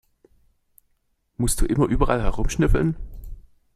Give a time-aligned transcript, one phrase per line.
[1.37, 2.97] Musst du immer überall herumschnüffeln?